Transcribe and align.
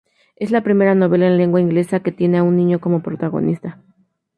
Es 0.35 0.49
la 0.49 0.63
primera 0.63 0.95
novela 0.95 1.27
en 1.27 1.37
lengua 1.37 1.61
inglesa 1.61 1.99
que 1.99 2.11
tiene 2.11 2.39
a 2.39 2.43
un 2.43 2.55
niño 2.57 2.79
como 2.79 3.03
protagonista. 3.03 3.83